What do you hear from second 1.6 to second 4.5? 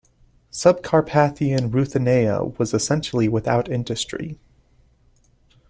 Ruthenia was essentially without industry.